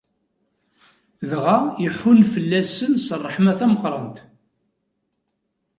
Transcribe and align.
Dɣa 1.29 1.57
iḥunn 1.85 2.21
fell-asen 2.33 2.93
s 3.05 3.07
ṛṛeḥma-s 3.21 3.57
tameqqrant. 3.59 4.17